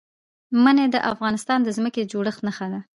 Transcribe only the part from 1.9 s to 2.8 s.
د جوړښت نښه ده.